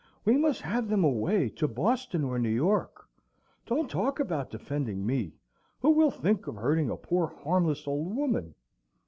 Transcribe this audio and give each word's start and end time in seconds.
We 0.25 0.35
must 0.35 0.63
have 0.63 0.89
them 0.89 1.03
away 1.03 1.47
to 1.49 1.67
Boston 1.67 2.23
or 2.23 2.39
New 2.39 2.49
York. 2.49 3.07
Don't 3.67 3.87
talk 3.87 4.19
about 4.19 4.49
defending 4.49 5.05
me! 5.05 5.35
Who 5.81 5.91
will 5.91 6.09
think 6.09 6.47
of 6.47 6.55
hurting 6.55 6.89
a 6.89 6.97
poor, 6.97 7.27
harmless, 7.27 7.85
old 7.87 8.15
woman? 8.15 8.55